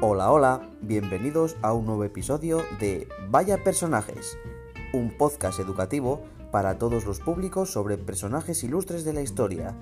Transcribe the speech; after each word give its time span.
Hola, 0.00 0.30
hola, 0.30 0.70
bienvenidos 0.80 1.56
a 1.60 1.72
un 1.72 1.84
nuevo 1.84 2.04
episodio 2.04 2.62
de 2.78 3.08
Vaya 3.30 3.64
Personajes, 3.64 4.38
un 4.92 5.10
podcast 5.10 5.58
educativo 5.58 6.22
para 6.52 6.78
todos 6.78 7.04
los 7.04 7.18
públicos 7.18 7.72
sobre 7.72 7.98
personajes 7.98 8.62
ilustres 8.62 9.04
de 9.04 9.12
la 9.12 9.22
historia. 9.22 9.76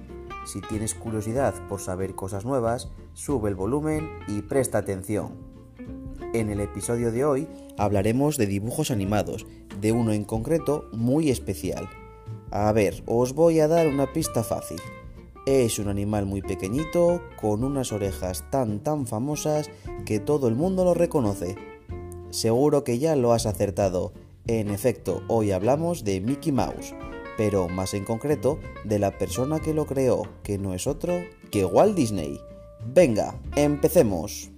Si 0.46 0.62
tienes 0.62 0.94
curiosidad 0.94 1.52
por 1.68 1.82
saber 1.82 2.14
cosas 2.14 2.46
nuevas, 2.46 2.90
sube 3.12 3.50
el 3.50 3.56
volumen 3.56 4.08
y 4.26 4.40
presta 4.40 4.78
atención. 4.78 5.34
En 6.32 6.48
el 6.48 6.60
episodio 6.60 7.12
de 7.12 7.26
hoy 7.26 7.46
hablaremos 7.76 8.38
de 8.38 8.46
dibujos 8.46 8.90
animados, 8.90 9.46
de 9.82 9.92
uno 9.92 10.14
en 10.14 10.24
concreto 10.24 10.88
muy 10.92 11.28
especial. 11.28 11.90
A 12.50 12.72
ver, 12.72 13.02
os 13.04 13.34
voy 13.34 13.60
a 13.60 13.68
dar 13.68 13.86
una 13.86 14.10
pista 14.14 14.42
fácil. 14.42 14.80
Es 15.46 15.78
un 15.78 15.86
animal 15.86 16.26
muy 16.26 16.42
pequeñito, 16.42 17.22
con 17.40 17.62
unas 17.62 17.92
orejas 17.92 18.50
tan 18.50 18.80
tan 18.80 19.06
famosas 19.06 19.70
que 20.04 20.18
todo 20.18 20.48
el 20.48 20.56
mundo 20.56 20.84
lo 20.84 20.92
reconoce. 20.92 21.54
Seguro 22.30 22.82
que 22.82 22.98
ya 22.98 23.14
lo 23.14 23.32
has 23.32 23.46
acertado. 23.46 24.12
En 24.48 24.70
efecto, 24.70 25.22
hoy 25.28 25.52
hablamos 25.52 26.02
de 26.02 26.20
Mickey 26.20 26.50
Mouse, 26.50 26.96
pero 27.36 27.68
más 27.68 27.94
en 27.94 28.04
concreto 28.04 28.58
de 28.84 28.98
la 28.98 29.16
persona 29.18 29.60
que 29.60 29.72
lo 29.72 29.86
creó, 29.86 30.24
que 30.42 30.58
no 30.58 30.74
es 30.74 30.88
otro 30.88 31.14
que 31.52 31.64
Walt 31.64 31.94
Disney. 31.94 32.40
Venga, 32.84 33.38
empecemos. 33.54 34.50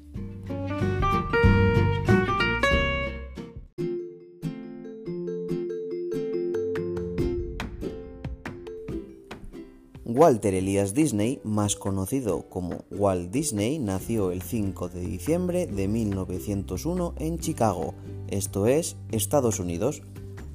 Walter 10.11 10.55
Elias 10.55 10.95
Disney, 10.95 11.39
más 11.45 11.77
conocido 11.77 12.49
como 12.49 12.87
Walt 12.91 13.31
Disney, 13.31 13.79
nació 13.79 14.31
el 14.31 14.41
5 14.41 14.89
de 14.89 15.03
diciembre 15.03 15.67
de 15.67 15.87
1901 15.87 17.13
en 17.19 17.39
Chicago, 17.39 17.93
esto 18.29 18.67
es, 18.67 18.97
Estados 19.13 19.61
Unidos. 19.61 20.01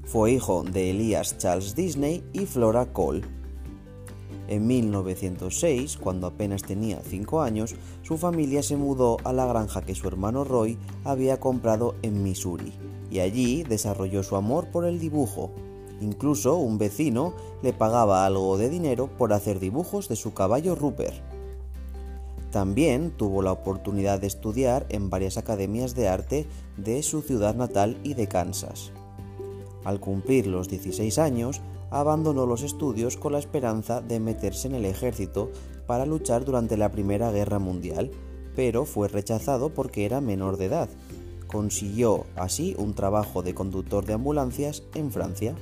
Fue 0.05 0.31
hijo 0.31 0.63
de 0.63 0.89
Elias 0.89 1.37
Charles 1.37 1.75
Disney 1.75 2.23
y 2.33 2.47
Flora 2.47 2.91
Cole. 2.91 3.21
En 4.47 4.65
1906, 4.65 5.97
cuando 5.97 6.25
apenas 6.25 6.63
tenía 6.63 6.99
5 7.07 7.43
años, 7.43 7.75
su 8.01 8.17
familia 8.17 8.63
se 8.63 8.75
mudó 8.75 9.17
a 9.23 9.33
la 9.33 9.45
granja 9.45 9.83
que 9.83 9.93
su 9.93 10.07
hermano 10.07 10.43
Roy 10.43 10.79
había 11.03 11.39
comprado 11.39 11.93
en 12.01 12.23
Missouri, 12.23 12.73
y 13.11 13.19
allí 13.19 13.61
desarrolló 13.61 14.23
su 14.23 14.35
amor 14.35 14.71
por 14.71 14.85
el 14.85 14.99
dibujo, 14.99 15.51
Incluso 16.01 16.57
un 16.57 16.77
vecino 16.77 17.33
le 17.61 17.73
pagaba 17.73 18.25
algo 18.25 18.57
de 18.57 18.69
dinero 18.69 19.07
por 19.17 19.33
hacer 19.33 19.59
dibujos 19.59 20.09
de 20.09 20.15
su 20.15 20.33
caballo 20.33 20.75
Rupert. 20.75 21.15
También 22.51 23.11
tuvo 23.17 23.41
la 23.41 23.51
oportunidad 23.51 24.19
de 24.19 24.27
estudiar 24.27 24.85
en 24.89 25.09
varias 25.09 25.37
academias 25.37 25.95
de 25.95 26.07
arte 26.07 26.45
de 26.77 27.01
su 27.01 27.21
ciudad 27.21 27.55
natal 27.55 27.97
y 28.03 28.13
de 28.13 28.27
Kansas. 28.27 28.91
Al 29.83 29.99
cumplir 29.99 30.47
los 30.47 30.69
16 30.69 31.17
años, 31.17 31.61
abandonó 31.89 32.45
los 32.45 32.63
estudios 32.63 33.17
con 33.17 33.33
la 33.33 33.39
esperanza 33.39 34.01
de 34.01 34.19
meterse 34.19 34.67
en 34.67 34.75
el 34.75 34.85
ejército 34.85 35.51
para 35.85 36.05
luchar 36.05 36.45
durante 36.45 36.77
la 36.77 36.91
Primera 36.91 37.31
Guerra 37.31 37.59
Mundial, 37.59 38.11
pero 38.55 38.85
fue 38.85 39.07
rechazado 39.07 39.73
porque 39.73 40.05
era 40.05 40.21
menor 40.21 40.57
de 40.57 40.65
edad. 40.65 40.89
Consiguió 41.47 42.25
así 42.35 42.75
un 42.77 42.93
trabajo 42.93 43.43
de 43.43 43.53
conductor 43.53 44.05
de 44.05 44.13
ambulancias 44.13 44.83
en 44.95 45.11
Francia. 45.11 45.55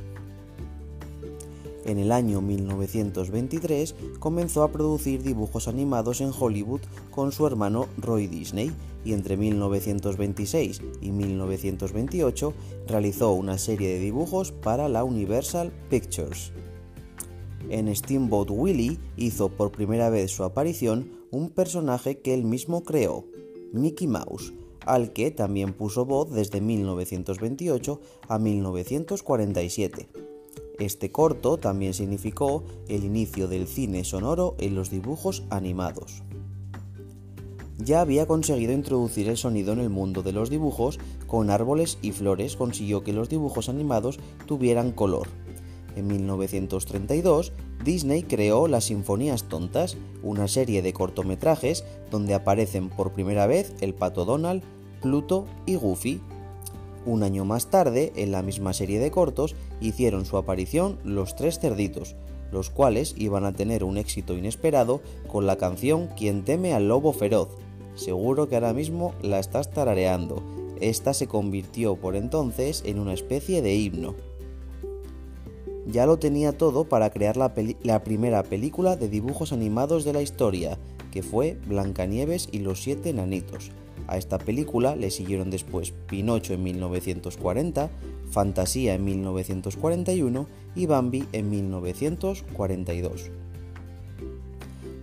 En 1.85 1.97
el 1.97 2.11
año 2.11 2.41
1923 2.41 3.95
comenzó 4.19 4.63
a 4.63 4.71
producir 4.71 5.23
dibujos 5.23 5.67
animados 5.67 6.21
en 6.21 6.31
Hollywood 6.37 6.81
con 7.09 7.31
su 7.31 7.47
hermano 7.47 7.87
Roy 7.97 8.27
Disney 8.27 8.71
y 9.03 9.13
entre 9.13 9.35
1926 9.35 10.81
y 11.01 11.11
1928 11.11 12.53
realizó 12.87 13.31
una 13.33 13.57
serie 13.57 13.89
de 13.89 13.99
dibujos 13.99 14.51
para 14.51 14.89
la 14.89 15.03
Universal 15.03 15.71
Pictures. 15.89 16.53
En 17.69 17.93
Steamboat 17.95 18.49
Willie 18.51 18.99
hizo 19.17 19.49
por 19.49 19.71
primera 19.71 20.09
vez 20.09 20.31
su 20.31 20.43
aparición 20.43 21.11
un 21.31 21.49
personaje 21.49 22.19
que 22.19 22.33
él 22.33 22.43
mismo 22.43 22.83
creó, 22.83 23.25
Mickey 23.71 24.07
Mouse, 24.07 24.53
al 24.85 25.13
que 25.13 25.31
también 25.31 25.73
puso 25.73 26.05
voz 26.05 26.31
desde 26.31 26.61
1928 26.61 28.01
a 28.27 28.37
1947. 28.37 30.30
Este 30.81 31.11
corto 31.11 31.57
también 31.57 31.93
significó 31.93 32.63
el 32.89 33.03
inicio 33.03 33.47
del 33.47 33.67
cine 33.67 34.03
sonoro 34.03 34.55
en 34.57 34.73
los 34.73 34.89
dibujos 34.89 35.43
animados. 35.51 36.23
Ya 37.77 38.01
había 38.01 38.25
conseguido 38.25 38.73
introducir 38.73 39.29
el 39.29 39.37
sonido 39.37 39.73
en 39.73 39.79
el 39.79 39.91
mundo 39.91 40.23
de 40.23 40.31
los 40.31 40.49
dibujos, 40.49 40.99
con 41.27 41.51
árboles 41.51 41.99
y 42.01 42.13
flores 42.13 42.55
consiguió 42.55 43.03
que 43.03 43.13
los 43.13 43.29
dibujos 43.29 43.69
animados 43.69 44.19
tuvieran 44.47 44.91
color. 44.91 45.27
En 45.95 46.07
1932, 46.07 47.53
Disney 47.85 48.23
creó 48.23 48.67
Las 48.67 48.85
Sinfonías 48.85 49.43
Tontas, 49.43 49.97
una 50.23 50.47
serie 50.47 50.81
de 50.81 50.93
cortometrajes 50.93 51.83
donde 52.09 52.33
aparecen 52.33 52.89
por 52.89 53.13
primera 53.13 53.45
vez 53.45 53.75
el 53.81 53.93
pato 53.93 54.25
Donald, 54.25 54.63
Pluto 54.99 55.45
y 55.67 55.75
Goofy, 55.75 56.21
un 57.05 57.23
año 57.23 57.45
más 57.45 57.67
tarde, 57.69 58.13
en 58.15 58.31
la 58.31 58.41
misma 58.41 58.73
serie 58.73 58.99
de 58.99 59.11
cortos, 59.11 59.55
hicieron 59.79 60.25
su 60.25 60.37
aparición 60.37 60.99
Los 61.03 61.35
Tres 61.35 61.59
Cerditos, 61.59 62.15
los 62.51 62.69
cuales 62.69 63.15
iban 63.17 63.45
a 63.45 63.53
tener 63.53 63.83
un 63.83 63.97
éxito 63.97 64.35
inesperado 64.35 65.01
con 65.27 65.47
la 65.47 65.57
canción 65.57 66.07
Quien 66.17 66.43
teme 66.43 66.73
al 66.73 66.87
lobo 66.87 67.13
feroz. 67.13 67.49
Seguro 67.95 68.47
que 68.47 68.55
ahora 68.55 68.73
mismo 68.73 69.13
la 69.21 69.39
estás 69.39 69.71
tarareando. 69.71 70.43
Esta 70.79 71.13
se 71.13 71.27
convirtió 71.27 71.95
por 71.95 72.15
entonces 72.15 72.83
en 72.85 72.99
una 72.99 73.13
especie 73.13 73.61
de 73.61 73.75
himno. 73.75 74.15
Ya 75.87 76.05
lo 76.05 76.19
tenía 76.19 76.57
todo 76.57 76.85
para 76.85 77.09
crear 77.09 77.37
la, 77.37 77.53
primera 78.03 78.43
película 78.43 78.95
de 78.95 79.09
dibujos 79.09 79.51
animados 79.51 80.05
de 80.05 80.13
la 80.13 80.21
historia, 80.21 80.77
que 81.11 81.23
fue 81.23 81.57
Blancanieves 81.67 82.49
y 82.51 82.59
los 82.59 82.81
siete 82.81 83.09
enanitos, 83.09 83.71
a 84.07 84.17
esta 84.17 84.37
película 84.37 84.95
le 84.95 85.11
siguieron 85.11 85.49
después 85.49 85.93
Pinocho 86.07 86.53
en 86.53 86.63
1940, 86.63 87.89
Fantasía 88.29 88.95
en 88.95 89.05
1941 89.05 90.47
y 90.75 90.85
Bambi 90.85 91.25
en 91.33 91.49
1942. 91.49 93.31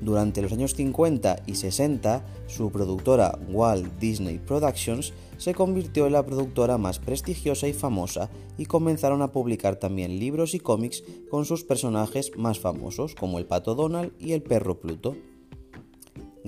Durante 0.00 0.42
los 0.42 0.53
años 0.53 0.75
50 0.75 1.42
y 1.47 1.56
60, 1.56 2.25
su 2.47 2.70
productora 2.70 3.37
Walt 3.50 3.98
Disney 3.98 4.38
Productions 4.38 5.12
se 5.38 5.54
convirtió 5.54 6.06
en 6.06 6.12
la 6.12 6.25
productora 6.25 6.78
más 6.78 6.98
prestigiosa 6.98 7.66
y 7.66 7.72
famosa 7.72 8.31
y 8.56 8.66
comenzaron 8.66 9.22
a 9.22 9.32
publicar 9.32 9.76
también 9.76 10.19
libros 10.19 10.54
y 10.54 10.60
cómics 10.60 11.03
con 11.31 11.44
sus 11.44 11.64
personajes 11.64 12.32
más 12.37 12.60
famosos 12.60 13.14
como 13.14 13.38
el 13.38 13.47
pato 13.47 13.75
Donald 13.75 14.12
y 14.19 14.32
el 14.32 14.42
perro 14.42 14.81
Pluto. 14.81 15.16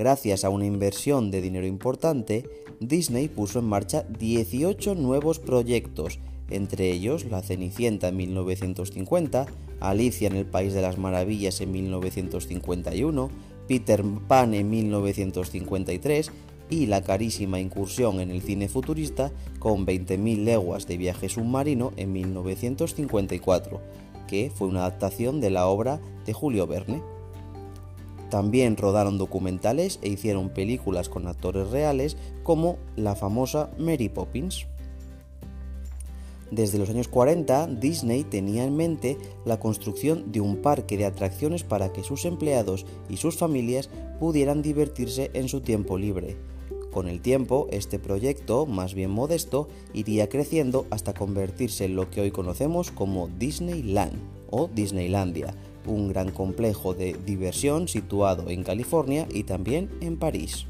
Gracias 0.00 0.46
a 0.46 0.48
una 0.48 0.64
inversión 0.64 1.30
de 1.30 1.42
dinero 1.42 1.66
importante, 1.66 2.48
Disney 2.80 3.28
puso 3.28 3.58
en 3.58 3.66
marcha 3.66 4.06
18 4.18 4.94
nuevos 4.94 5.40
proyectos, 5.40 6.20
entre 6.48 6.90
ellos 6.90 7.26
La 7.26 7.42
Cenicienta 7.42 8.08
en 8.08 8.16
1950, 8.16 9.44
Alicia 9.78 10.28
en 10.28 10.36
el 10.36 10.46
País 10.46 10.72
de 10.72 10.80
las 10.80 10.96
Maravillas 10.96 11.60
en 11.60 11.72
1951, 11.72 13.30
Peter 13.68 14.02
Pan 14.26 14.54
en 14.54 14.70
1953 14.70 16.30
y 16.70 16.86
la 16.86 17.02
carísima 17.02 17.60
incursión 17.60 18.20
en 18.20 18.30
el 18.30 18.40
cine 18.40 18.70
futurista 18.70 19.30
con 19.58 19.84
20.000 19.84 20.44
leguas 20.44 20.86
de 20.86 20.96
viaje 20.96 21.28
submarino 21.28 21.92
en 21.98 22.10
1954, 22.14 23.82
que 24.26 24.50
fue 24.50 24.66
una 24.66 24.80
adaptación 24.80 25.42
de 25.42 25.50
la 25.50 25.66
obra 25.66 26.00
de 26.24 26.32
Julio 26.32 26.66
Verne. 26.66 27.02
También 28.30 28.76
rodaron 28.76 29.18
documentales 29.18 29.98
e 30.02 30.08
hicieron 30.08 30.50
películas 30.50 31.08
con 31.08 31.26
actores 31.26 31.70
reales 31.70 32.16
como 32.44 32.78
la 32.96 33.16
famosa 33.16 33.70
Mary 33.76 34.08
Poppins. 34.08 34.66
Desde 36.52 36.78
los 36.78 36.90
años 36.90 37.08
40, 37.08 37.66
Disney 37.66 38.24
tenía 38.24 38.64
en 38.64 38.76
mente 38.76 39.18
la 39.44 39.60
construcción 39.60 40.32
de 40.32 40.40
un 40.40 40.56
parque 40.56 40.96
de 40.96 41.06
atracciones 41.06 41.62
para 41.62 41.92
que 41.92 42.02
sus 42.02 42.24
empleados 42.24 42.86
y 43.08 43.18
sus 43.18 43.36
familias 43.36 43.88
pudieran 44.18 44.62
divertirse 44.62 45.30
en 45.34 45.48
su 45.48 45.60
tiempo 45.60 45.98
libre. 45.98 46.36
Con 46.92 47.08
el 47.08 47.20
tiempo, 47.20 47.68
este 47.70 48.00
proyecto, 48.00 48.66
más 48.66 48.94
bien 48.94 49.10
modesto, 49.10 49.68
iría 49.92 50.28
creciendo 50.28 50.86
hasta 50.90 51.14
convertirse 51.14 51.84
en 51.84 51.94
lo 51.94 52.10
que 52.10 52.20
hoy 52.20 52.32
conocemos 52.32 52.90
como 52.90 53.28
Disneyland 53.28 54.18
o 54.50 54.68
Disneylandia, 54.74 55.54
un 55.86 56.08
gran 56.08 56.30
complejo 56.30 56.94
de 56.94 57.16
diversión 57.26 57.88
situado 57.88 58.50
en 58.50 58.62
California 58.62 59.26
y 59.32 59.44
también 59.44 59.90
en 60.00 60.18
París. 60.18 60.66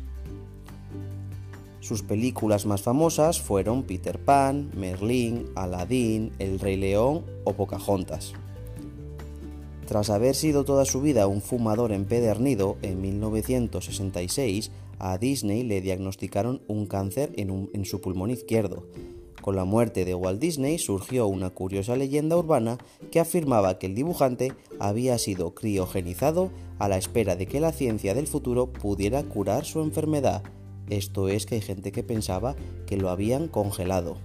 Sus 1.80 2.02
películas 2.02 2.66
más 2.66 2.82
famosas 2.82 3.40
fueron 3.40 3.84
Peter 3.84 4.18
Pan, 4.18 4.70
Merlín, 4.76 5.46
Aladdin, 5.54 6.32
El 6.38 6.60
Rey 6.60 6.76
León 6.76 7.24
o 7.44 7.54
Pocahontas. 7.54 8.34
Tras 9.86 10.08
haber 10.10 10.36
sido 10.36 10.64
toda 10.64 10.84
su 10.84 11.00
vida 11.00 11.26
un 11.26 11.42
fumador 11.42 11.90
empedernido, 11.90 12.76
en 12.82 13.00
1966 13.00 14.70
a 15.00 15.18
Disney 15.18 15.64
le 15.64 15.80
diagnosticaron 15.80 16.62
un 16.68 16.86
cáncer 16.86 17.32
en, 17.36 17.84
su 17.84 18.00
pulmón 18.00 18.30
izquierdo. 18.30 18.86
Con 19.40 19.56
la 19.56 19.64
muerte 19.64 20.04
de 20.04 20.14
Walt 20.14 20.40
Disney 20.40 20.78
surgió 20.78 21.26
una 21.26 21.50
curiosa 21.50 21.96
leyenda 21.96 22.36
urbana 22.36 22.78
que 23.10 23.20
afirmaba 23.20 23.78
que 23.78 23.86
el 23.86 23.94
dibujante 23.94 24.52
había 24.78 25.16
sido 25.18 25.54
criogenizado 25.54 26.50
a 26.78 26.88
la 26.88 26.98
espera 26.98 27.36
de 27.36 27.46
que 27.46 27.60
la 27.60 27.72
ciencia 27.72 28.14
del 28.14 28.26
futuro 28.26 28.70
pudiera 28.70 29.22
curar 29.22 29.64
su 29.64 29.80
enfermedad. 29.80 30.42
Esto 30.90 31.28
es 31.28 31.46
que 31.46 31.54
hay 31.54 31.60
gente 31.60 31.92
que 31.92 32.02
pensaba 32.02 32.54
que 32.86 32.96
lo 32.96 33.10
habían 33.10 33.48
congelado. 33.48 34.18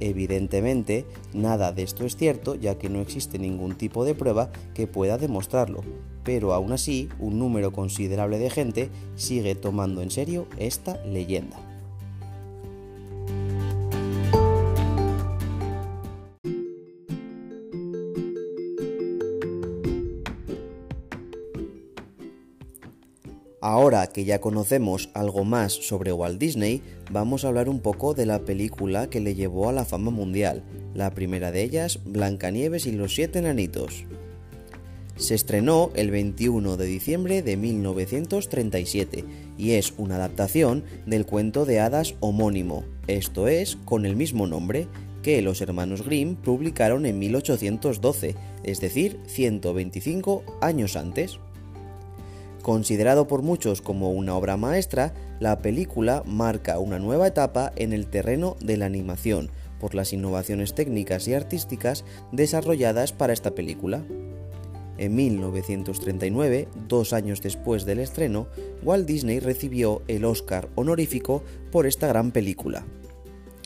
Evidentemente, 0.00 1.06
nada 1.32 1.72
de 1.72 1.82
esto 1.82 2.04
es 2.04 2.16
cierto 2.16 2.54
ya 2.56 2.76
que 2.76 2.90
no 2.90 3.00
existe 3.00 3.38
ningún 3.38 3.76
tipo 3.76 4.04
de 4.04 4.14
prueba 4.14 4.50
que 4.74 4.86
pueda 4.86 5.18
demostrarlo, 5.18 5.80
pero 6.24 6.52
aún 6.52 6.72
así 6.72 7.08
un 7.18 7.38
número 7.38 7.72
considerable 7.72 8.38
de 8.38 8.50
gente 8.50 8.90
sigue 9.16 9.54
tomando 9.54 10.02
en 10.02 10.10
serio 10.10 10.46
esta 10.58 11.02
leyenda. 11.04 11.63
Ahora 23.66 24.08
que 24.08 24.26
ya 24.26 24.42
conocemos 24.42 25.08
algo 25.14 25.46
más 25.46 25.72
sobre 25.72 26.12
Walt 26.12 26.38
Disney, 26.38 26.82
vamos 27.10 27.44
a 27.44 27.48
hablar 27.48 27.70
un 27.70 27.80
poco 27.80 28.12
de 28.12 28.26
la 28.26 28.40
película 28.40 29.08
que 29.08 29.20
le 29.20 29.34
llevó 29.34 29.70
a 29.70 29.72
la 29.72 29.86
fama 29.86 30.10
mundial. 30.10 30.62
La 30.92 31.14
primera 31.14 31.50
de 31.50 31.62
ellas, 31.62 32.00
Blancanieves 32.04 32.84
y 32.84 32.92
los 32.92 33.14
siete 33.14 33.38
enanitos. 33.38 34.04
Se 35.16 35.34
estrenó 35.34 35.90
el 35.94 36.10
21 36.10 36.76
de 36.76 36.84
diciembre 36.84 37.40
de 37.40 37.56
1937 37.56 39.24
y 39.56 39.70
es 39.70 39.94
una 39.96 40.16
adaptación 40.16 40.84
del 41.06 41.24
cuento 41.24 41.64
de 41.64 41.80
hadas 41.80 42.16
homónimo, 42.20 42.84
esto 43.06 43.48
es, 43.48 43.76
con 43.86 44.04
el 44.04 44.14
mismo 44.14 44.46
nombre, 44.46 44.88
que 45.22 45.40
los 45.40 45.62
hermanos 45.62 46.04
Grimm 46.04 46.36
publicaron 46.36 47.06
en 47.06 47.18
1812, 47.18 48.34
es 48.62 48.80
decir, 48.82 49.20
125 49.26 50.44
años 50.60 50.96
antes. 50.96 51.38
Considerado 52.64 53.26
por 53.26 53.42
muchos 53.42 53.82
como 53.82 54.10
una 54.10 54.34
obra 54.34 54.56
maestra, 54.56 55.12
la 55.38 55.58
película 55.58 56.22
marca 56.24 56.78
una 56.78 56.98
nueva 56.98 57.26
etapa 57.26 57.74
en 57.76 57.92
el 57.92 58.06
terreno 58.06 58.56
de 58.58 58.78
la 58.78 58.86
animación 58.86 59.50
por 59.78 59.94
las 59.94 60.14
innovaciones 60.14 60.74
técnicas 60.74 61.28
y 61.28 61.34
artísticas 61.34 62.06
desarrolladas 62.32 63.12
para 63.12 63.34
esta 63.34 63.54
película. 63.54 64.02
En 64.96 65.14
1939, 65.14 66.68
dos 66.88 67.12
años 67.12 67.42
después 67.42 67.84
del 67.84 67.98
estreno, 67.98 68.48
Walt 68.82 69.06
Disney 69.06 69.40
recibió 69.40 70.00
el 70.08 70.24
Oscar 70.24 70.70
honorífico 70.74 71.42
por 71.70 71.84
esta 71.86 72.06
gran 72.06 72.30
película. 72.30 72.86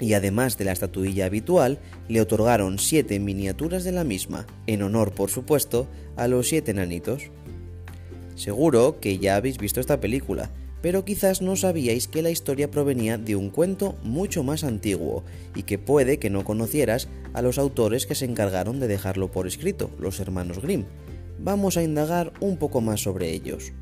Y 0.00 0.14
además 0.14 0.58
de 0.58 0.64
la 0.64 0.72
estatuilla 0.72 1.26
habitual, 1.26 1.78
le 2.08 2.20
otorgaron 2.20 2.78
siete 2.78 3.18
miniaturas 3.18 3.82
de 3.82 3.92
la 3.92 4.02
misma, 4.02 4.46
en 4.66 4.82
honor, 4.82 5.12
por 5.12 5.30
supuesto, 5.30 5.88
a 6.16 6.28
los 6.28 6.48
siete 6.48 6.70
enanitos. 6.70 7.30
Seguro 8.38 9.00
que 9.00 9.18
ya 9.18 9.34
habéis 9.34 9.58
visto 9.58 9.80
esta 9.80 9.98
película, 9.98 10.48
pero 10.80 11.04
quizás 11.04 11.42
no 11.42 11.56
sabíais 11.56 12.06
que 12.06 12.22
la 12.22 12.30
historia 12.30 12.70
provenía 12.70 13.18
de 13.18 13.34
un 13.34 13.50
cuento 13.50 13.96
mucho 14.04 14.44
más 14.44 14.62
antiguo 14.62 15.24
y 15.56 15.64
que 15.64 15.76
puede 15.76 16.20
que 16.20 16.30
no 16.30 16.44
conocieras 16.44 17.08
a 17.34 17.42
los 17.42 17.58
autores 17.58 18.06
que 18.06 18.14
se 18.14 18.26
encargaron 18.26 18.78
de 18.78 18.86
dejarlo 18.86 19.32
por 19.32 19.48
escrito, 19.48 19.90
los 19.98 20.20
hermanos 20.20 20.62
Grimm. 20.62 20.84
Vamos 21.40 21.76
a 21.76 21.82
indagar 21.82 22.32
un 22.38 22.58
poco 22.58 22.80
más 22.80 23.00
sobre 23.00 23.32
ellos. 23.32 23.72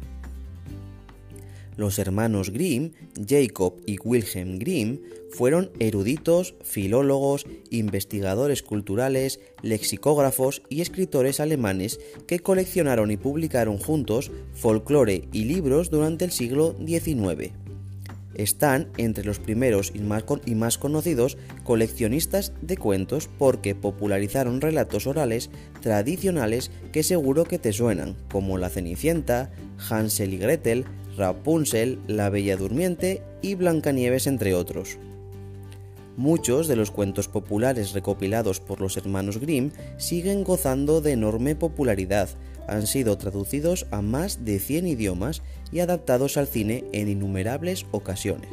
Los 1.77 1.99
hermanos 1.99 2.51
Grimm, 2.51 2.93
Jacob 3.29 3.75
y 3.87 3.99
Wilhelm 4.03 4.59
Grimm, 4.59 5.01
fueron 5.31 5.71
eruditos, 5.79 6.55
filólogos, 6.63 7.47
investigadores 7.71 8.63
culturales, 8.63 9.41
lexicógrafos 9.63 10.63
y 10.71 10.81
escritores 10.81 11.41
alemanes 11.41 12.01
que 12.27 12.41
coleccionaron 12.41 13.11
y 13.11 13.19
publicaron 13.19 13.79
juntos 13.79 14.31
folclore 14.55 15.29
y 15.33 15.45
libros 15.45 15.91
durante 15.91 16.25
el 16.25 16.33
siglo 16.33 16.75
XIX. 16.87 17.53
Están 18.37 18.89
entre 18.99 19.25
los 19.25 19.39
primeros 19.39 19.93
y 19.95 20.55
más, 20.55 20.77
conocidos 20.77 21.39
coleccionistas 21.65 22.53
de 22.61 22.77
cuentos 22.77 23.31
porque 23.39 23.75
popularizaron 23.75 24.61
relatos 24.61 25.07
orales 25.07 25.51
tradicionales 25.81 26.71
que 26.93 27.03
seguro 27.03 27.45
que 27.45 27.59
te 27.59 27.73
suenan, 27.73 28.15
como 28.31 28.59
La 28.59 28.69
Cenicienta, 28.69 29.51
Hansel 29.89 30.35
y 30.35 30.39
Gretel, 30.39 30.85
Rapunzel, 31.17 31.99
La 32.07 32.31
Bella 32.31 32.57
Durmiente 32.57 33.23
y 33.43 33.55
Blancanieves, 33.55 34.27
entre 34.27 34.55
otros. 34.55 34.99
Muchos 36.17 36.67
de 36.67 36.77
los 36.77 36.91
cuentos 36.91 37.29
populares 37.29 37.93
recopilados 37.93 38.61
por 38.61 38.81
los 38.81 38.97
hermanos 38.97 39.39
Grimm 39.39 39.71
siguen 39.99 40.45
gozando 40.45 41.01
de 41.01 41.13
enorme 41.13 41.55
popularidad, 41.55 42.31
han 42.67 42.87
sido 42.87 43.17
traducidos 43.19 43.87
a 43.91 44.03
más 44.03 44.45
de 44.45 44.59
100 44.59 44.87
idiomas 44.87 45.43
y 45.73 45.81
adaptados 45.81 46.37
al 46.37 46.47
cine 46.47 46.85
en 46.93 47.09
innumerables 47.09 47.87
ocasiones. 47.91 48.51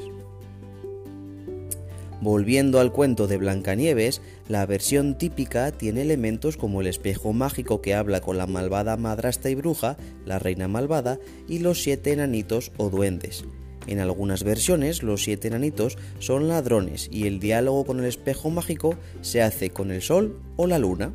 Volviendo 2.23 2.79
al 2.79 2.93
cuento 2.93 3.27
de 3.27 3.35
Blancanieves, 3.35 4.21
la 4.47 4.65
versión 4.65 5.17
típica 5.17 5.73
tiene 5.73 6.03
elementos 6.03 6.55
como 6.55 6.79
el 6.79 6.87
espejo 6.87 7.33
mágico 7.33 7.81
que 7.81 7.95
habla 7.95 8.21
con 8.21 8.37
la 8.37 8.47
malvada 8.47 8.95
madrastra 8.95 9.51
y 9.51 9.55
bruja, 9.55 9.97
la 10.25 10.39
reina 10.39 10.69
malvada, 10.69 11.19
y 11.49 11.59
los 11.59 11.83
siete 11.83 12.13
enanitos 12.13 12.71
o 12.77 12.89
duendes. 12.89 13.43
En 13.87 13.99
algunas 13.99 14.45
versiones, 14.45 15.03
los 15.03 15.21
siete 15.21 15.49
enanitos 15.49 15.97
son 16.19 16.47
ladrones 16.47 17.09
y 17.11 17.27
el 17.27 17.41
diálogo 17.41 17.83
con 17.83 17.99
el 17.99 18.05
espejo 18.05 18.49
mágico 18.49 18.95
se 19.19 19.41
hace 19.41 19.71
con 19.71 19.91
el 19.91 20.01
sol 20.01 20.39
o 20.55 20.65
la 20.65 20.79
luna. 20.79 21.11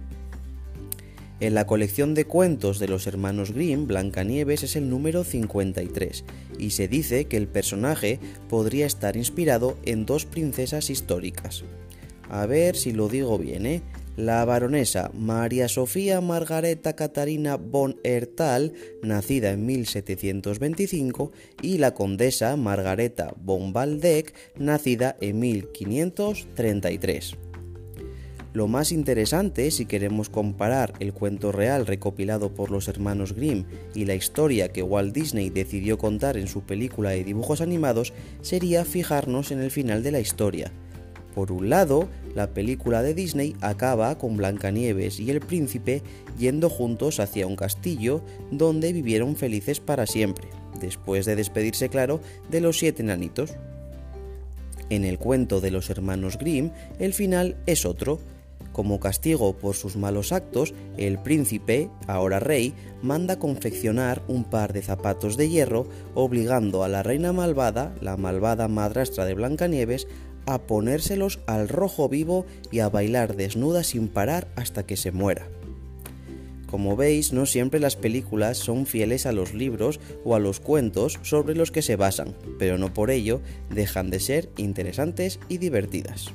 En 1.40 1.54
la 1.54 1.68
colección 1.68 2.14
de 2.14 2.24
cuentos 2.24 2.80
de 2.80 2.88
los 2.88 3.06
hermanos 3.06 3.52
Grimm, 3.52 3.86
Blancanieves 3.86 4.64
es 4.64 4.74
el 4.74 4.90
número 4.90 5.22
53, 5.22 6.24
y 6.58 6.70
se 6.70 6.88
dice 6.88 7.26
que 7.26 7.36
el 7.36 7.46
personaje 7.46 8.18
podría 8.48 8.86
estar 8.86 9.16
inspirado 9.16 9.78
en 9.84 10.04
dos 10.04 10.26
princesas 10.26 10.90
históricas. 10.90 11.62
A 12.28 12.44
ver 12.46 12.74
si 12.74 12.92
lo 12.92 13.08
digo 13.08 13.38
bien, 13.38 13.66
¿eh? 13.66 13.82
La 14.16 14.44
baronesa 14.44 15.12
María 15.14 15.68
Sofía 15.68 16.20
Margareta 16.20 16.96
Catarina 16.96 17.56
von 17.56 18.00
Ertal, 18.02 18.72
nacida 19.00 19.52
en 19.52 19.64
1725, 19.64 21.30
y 21.62 21.78
la 21.78 21.94
condesa 21.94 22.56
Margareta 22.56 23.32
von 23.40 23.72
Waldeck, 23.72 24.34
nacida 24.56 25.16
en 25.20 25.38
1533. 25.38 27.47
Lo 28.54 28.66
más 28.66 28.92
interesante, 28.92 29.70
si 29.70 29.84
queremos 29.84 30.30
comparar 30.30 30.94
el 31.00 31.12
cuento 31.12 31.52
real 31.52 31.86
recopilado 31.86 32.54
por 32.54 32.70
los 32.70 32.88
hermanos 32.88 33.34
Grimm 33.34 33.64
y 33.94 34.06
la 34.06 34.14
historia 34.14 34.72
que 34.72 34.82
Walt 34.82 35.14
Disney 35.14 35.50
decidió 35.50 35.98
contar 35.98 36.38
en 36.38 36.48
su 36.48 36.62
película 36.62 37.10
de 37.10 37.24
dibujos 37.24 37.60
animados, 37.60 38.14
sería 38.40 38.86
fijarnos 38.86 39.50
en 39.50 39.60
el 39.60 39.70
final 39.70 40.02
de 40.02 40.12
la 40.12 40.20
historia. 40.20 40.72
Por 41.34 41.52
un 41.52 41.68
lado, 41.68 42.08
la 42.34 42.48
película 42.48 43.02
de 43.02 43.14
Disney 43.14 43.54
acaba 43.60 44.16
con 44.16 44.38
Blancanieves 44.38 45.20
y 45.20 45.30
el 45.30 45.40
príncipe 45.40 46.02
yendo 46.38 46.70
juntos 46.70 47.20
hacia 47.20 47.46
un 47.46 47.54
castillo 47.54 48.22
donde 48.50 48.94
vivieron 48.94 49.36
felices 49.36 49.78
para 49.78 50.06
siempre, 50.06 50.48
después 50.80 51.26
de 51.26 51.36
despedirse, 51.36 51.90
claro, 51.90 52.20
de 52.50 52.62
los 52.62 52.78
siete 52.78 53.02
enanitos. 53.02 53.52
En 54.90 55.04
el 55.04 55.18
cuento 55.18 55.60
de 55.60 55.70
los 55.70 55.90
hermanos 55.90 56.38
Grimm, 56.38 56.70
el 56.98 57.12
final 57.12 57.58
es 57.66 57.84
otro, 57.84 58.20
como 58.78 59.00
castigo 59.00 59.58
por 59.58 59.74
sus 59.74 59.96
malos 59.96 60.30
actos, 60.30 60.72
el 60.98 61.18
príncipe, 61.18 61.90
ahora 62.06 62.38
rey, 62.38 62.74
manda 63.02 63.40
confeccionar 63.40 64.22
un 64.28 64.44
par 64.44 64.72
de 64.72 64.82
zapatos 64.82 65.36
de 65.36 65.48
hierro, 65.48 65.88
obligando 66.14 66.84
a 66.84 66.88
la 66.88 67.02
reina 67.02 67.32
malvada, 67.32 67.92
la 68.00 68.16
malvada 68.16 68.68
madrastra 68.68 69.24
de 69.24 69.34
Blancanieves, 69.34 70.06
a 70.46 70.58
ponérselos 70.58 71.40
al 71.48 71.68
rojo 71.68 72.08
vivo 72.08 72.46
y 72.70 72.78
a 72.78 72.88
bailar 72.88 73.34
desnuda 73.34 73.82
sin 73.82 74.06
parar 74.06 74.46
hasta 74.54 74.86
que 74.86 74.96
se 74.96 75.10
muera. 75.10 75.48
Como 76.70 76.94
veis, 76.94 77.32
no 77.32 77.46
siempre 77.46 77.80
las 77.80 77.96
películas 77.96 78.58
son 78.58 78.86
fieles 78.86 79.26
a 79.26 79.32
los 79.32 79.54
libros 79.54 79.98
o 80.24 80.36
a 80.36 80.38
los 80.38 80.60
cuentos 80.60 81.18
sobre 81.22 81.56
los 81.56 81.72
que 81.72 81.82
se 81.82 81.96
basan, 81.96 82.32
pero 82.60 82.78
no 82.78 82.94
por 82.94 83.10
ello 83.10 83.40
dejan 83.70 84.08
de 84.10 84.20
ser 84.20 84.50
interesantes 84.56 85.40
y 85.48 85.58
divertidas. 85.58 86.30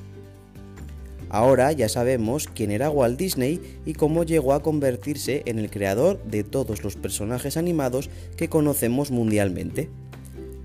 Ahora 1.34 1.72
ya 1.72 1.90
sabemos 1.90 2.48
quién 2.48 2.70
era 2.70 2.92
Walt 2.92 3.18
Disney 3.18 3.60
y 3.88 3.94
cómo 3.94 4.24
llegó 4.24 4.54
a 4.54 4.62
convertirse 4.62 5.42
en 5.48 5.58
el 5.58 5.72
creador 5.72 6.24
de 6.26 6.44
todos 6.44 6.84
los 6.84 6.96
personajes 6.96 7.58
animados 7.58 8.12
que 8.38 8.50
conocemos 8.50 9.10
mundialmente. 9.10 9.90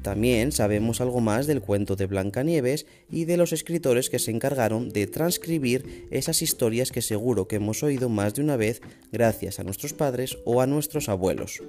También 0.03 0.53
sabemos 0.53 1.01
algo 1.01 1.23
más 1.23 1.47
del 1.47 1.63
cuento 1.63 1.97
de 1.97 2.05
Blancanieves 2.05 2.85
y 3.11 3.25
de 3.25 3.39
los 3.39 3.55
escritores 3.55 4.11
que 4.11 4.19
se 4.19 4.31
encargaron 4.31 4.91
de 4.91 5.07
transcribir 5.07 6.07
esas 6.11 6.43
historias 6.43 6.93
que 6.93 7.01
seguro 7.01 7.49
que 7.49 7.57
hemos 7.57 7.83
oído 7.83 8.11
más 8.11 8.35
de 8.35 8.43
una 8.43 8.59
vez 8.59 8.83
gracias 9.11 9.61
a 9.61 9.65
nuestros 9.65 9.95
padres 9.95 10.37
o 10.45 10.61
a 10.61 10.67
nuestros 10.67 11.09
abuelos. 11.09 11.63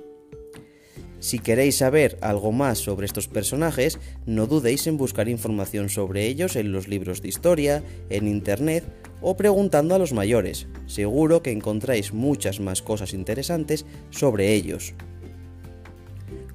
Si 1.20 1.40
queréis 1.40 1.78
saber 1.78 2.18
algo 2.22 2.52
más 2.52 2.80
sobre 2.80 3.06
estos 3.06 3.28
personajes, 3.28 4.00
no 4.26 4.48
dudéis 4.48 4.88
en 4.88 4.98
buscar 4.98 5.28
información 5.28 5.90
sobre 5.90 6.26
ellos 6.28 6.56
en 6.56 6.72
los 6.72 6.88
libros 6.88 7.22
de 7.22 7.28
historia, 7.28 7.84
en 8.10 8.28
internet 8.28 8.86
o 9.22 9.36
preguntando 9.36 9.96
a 9.96 10.00
los 10.00 10.14
mayores. 10.14 10.68
Seguro 10.88 11.44
que 11.44 11.52
encontráis 11.52 12.14
muchas 12.14 12.62
más 12.62 12.82
cosas 12.82 13.14
interesantes 13.14 13.86
sobre 14.12 14.54
ellos. 14.54 14.94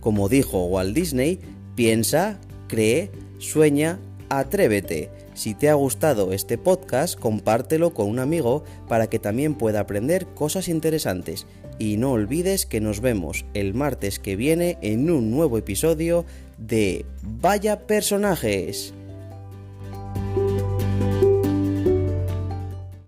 Como 0.01 0.29
dijo 0.29 0.65
Walt 0.65 0.95
Disney, 0.95 1.41
piensa, 1.75 2.39
cree, 2.69 3.11
sueña, 3.39 3.99
atrévete. 4.29 5.11
Si 5.35 5.55
te 5.55 5.69
ha 5.69 5.75
gustado 5.75 6.33
este 6.33 6.59
podcast, 6.59 7.19
compártelo 7.19 7.93
con 7.93 8.09
un 8.09 8.19
amigo 8.19 8.65
para 8.89 9.09
que 9.09 9.19
también 9.19 9.55
pueda 9.57 9.81
aprender 9.81 10.27
cosas 10.27 10.69
interesantes. 10.69 11.47
Y 11.79 11.97
no 11.97 12.13
olvides 12.13 12.67
que 12.67 12.81
nos 12.81 13.01
vemos 13.01 13.45
el 13.55 13.75
martes 13.75 14.19
que 14.19 14.37
viene 14.37 14.79
en 14.81 15.11
un 15.11 15.31
nuevo 15.31 15.59
episodio 15.59 16.25
de 16.59 17.05
Vaya 17.23 17.87
Personajes. 17.87 18.95